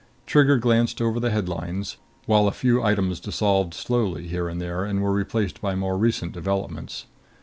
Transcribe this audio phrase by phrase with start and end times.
[0.25, 5.03] Trigger glanced over the headlines, while a few items dissolved slowly here and there and
[5.03, 7.05] were replaced by more recent developments.